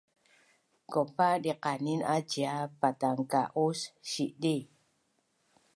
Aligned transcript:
Kaupa 0.91 1.27
diqanin 1.43 2.01
a 2.13 2.15
cia 2.29 2.55
patangka’us 2.79 3.79
sidi 4.11 4.57